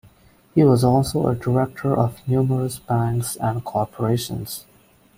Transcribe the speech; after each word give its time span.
He 0.55 0.63
was 0.63 0.83
also 0.83 1.27
a 1.27 1.35
director 1.35 1.95
of 1.95 2.27
numerous 2.27 2.79
banks 2.79 3.35
and 3.35 3.63
corporations. 3.63 4.65